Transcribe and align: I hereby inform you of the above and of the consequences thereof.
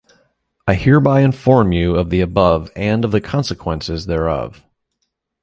I 0.67 0.73
hereby 0.73 1.21
inform 1.21 1.71
you 1.73 1.95
of 1.95 2.09
the 2.09 2.21
above 2.21 2.71
and 2.75 3.05
of 3.05 3.11
the 3.11 3.21
consequences 3.21 4.07
thereof. 4.07 4.65